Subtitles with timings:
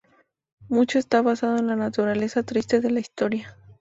[0.67, 3.55] Mucho está basado en la naturaleza triste de la historia.